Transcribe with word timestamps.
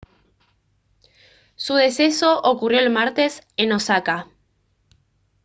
su 1.55 1.75
deceso 1.75 2.39
ocurrió 2.41 2.79
el 2.79 2.89
martes 2.89 3.43
en 3.55 3.71
osaka 3.73 4.25